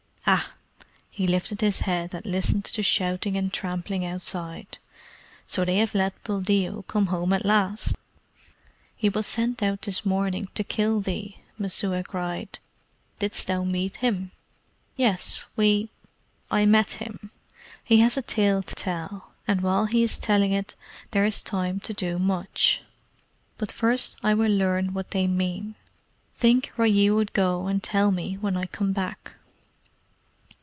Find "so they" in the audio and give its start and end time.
5.45-5.77